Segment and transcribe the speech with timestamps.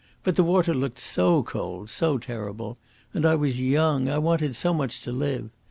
[0.23, 2.79] But the water looked so cold, so terrible,
[3.13, 4.09] and I was young.
[4.09, 5.51] I wanted so much to live.